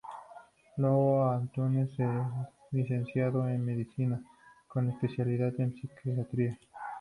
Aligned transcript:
Lobo 0.77 1.27
Antunes 1.29 1.91
es 1.99 2.71
licenciado 2.71 3.47
en 3.47 3.63
Medicina, 3.63 4.19
con 4.67 4.89
especialidad 4.89 5.53
de 5.53 5.71
Psiquiatría. 5.73 6.57